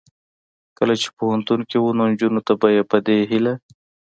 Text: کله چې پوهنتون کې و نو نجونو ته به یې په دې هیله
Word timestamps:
کله 0.77 0.93
چې 1.01 1.07
پوهنتون 1.17 1.59
کې 1.69 1.77
و 1.79 1.85
نو 1.97 2.03
نجونو 2.11 2.39
ته 2.47 2.53
به 2.59 2.67
یې 2.75 2.83
په 2.91 2.97
دې 3.05 3.17
هیله 3.29 3.53